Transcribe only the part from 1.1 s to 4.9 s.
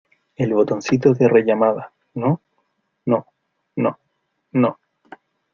de rellamada,¿ no? no, no, no...